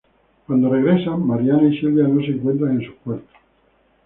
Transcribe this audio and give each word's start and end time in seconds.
Cuando 0.47 0.67
regresan, 0.71 1.27
Mariana 1.27 1.65
y 1.69 1.77
Silvia 1.79 2.07
no 2.07 2.21
se 2.21 2.31
encuentran 2.31 2.71
en 2.81 2.85
sus 2.87 2.95
cuartos. 3.03 3.29